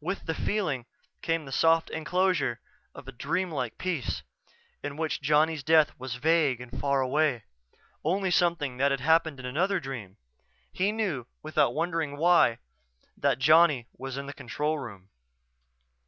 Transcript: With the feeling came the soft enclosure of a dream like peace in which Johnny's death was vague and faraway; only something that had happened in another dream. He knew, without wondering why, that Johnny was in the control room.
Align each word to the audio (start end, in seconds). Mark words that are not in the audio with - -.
With 0.00 0.26
the 0.26 0.34
feeling 0.36 0.86
came 1.22 1.44
the 1.44 1.50
soft 1.50 1.90
enclosure 1.90 2.60
of 2.94 3.08
a 3.08 3.10
dream 3.10 3.50
like 3.50 3.78
peace 3.78 4.22
in 4.80 4.96
which 4.96 5.20
Johnny's 5.20 5.64
death 5.64 5.90
was 5.98 6.14
vague 6.14 6.60
and 6.60 6.70
faraway; 6.80 7.42
only 8.04 8.30
something 8.30 8.76
that 8.76 8.92
had 8.92 9.00
happened 9.00 9.40
in 9.40 9.44
another 9.46 9.80
dream. 9.80 10.18
He 10.72 10.92
knew, 10.92 11.26
without 11.42 11.74
wondering 11.74 12.16
why, 12.16 12.58
that 13.16 13.40
Johnny 13.40 13.88
was 13.98 14.16
in 14.16 14.26
the 14.26 14.32
control 14.32 14.78
room. 14.78 15.08